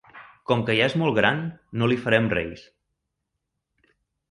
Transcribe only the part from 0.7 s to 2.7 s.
ja és molt gran, no li farem reis.